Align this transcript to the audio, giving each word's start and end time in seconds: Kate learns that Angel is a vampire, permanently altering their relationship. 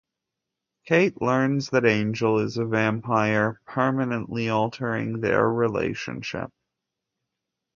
Kate 0.87 1.21
learns 1.21 1.69
that 1.69 1.85
Angel 1.85 2.39
is 2.39 2.57
a 2.57 2.65
vampire, 2.65 3.61
permanently 3.67 4.49
altering 4.49 5.19
their 5.21 5.47
relationship. 5.47 6.49